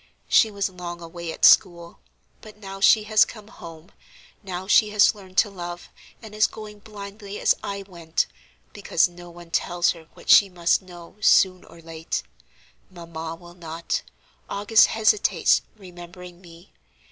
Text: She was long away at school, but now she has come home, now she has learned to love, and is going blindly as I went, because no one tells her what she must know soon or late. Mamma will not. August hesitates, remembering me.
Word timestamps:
She 0.27 0.49
was 0.49 0.67
long 0.67 0.99
away 0.99 1.31
at 1.31 1.45
school, 1.45 1.99
but 2.41 2.57
now 2.57 2.79
she 2.81 3.03
has 3.03 3.23
come 3.23 3.49
home, 3.49 3.91
now 4.41 4.65
she 4.65 4.89
has 4.89 5.13
learned 5.13 5.37
to 5.37 5.49
love, 5.51 5.89
and 6.23 6.33
is 6.33 6.47
going 6.47 6.79
blindly 6.79 7.39
as 7.39 7.53
I 7.61 7.83
went, 7.83 8.25
because 8.73 9.07
no 9.07 9.29
one 9.29 9.51
tells 9.51 9.91
her 9.91 10.07
what 10.15 10.27
she 10.27 10.49
must 10.49 10.81
know 10.81 11.17
soon 11.21 11.63
or 11.65 11.81
late. 11.81 12.23
Mamma 12.89 13.35
will 13.35 13.53
not. 13.53 14.01
August 14.49 14.87
hesitates, 14.87 15.61
remembering 15.77 16.41
me. 16.41 16.71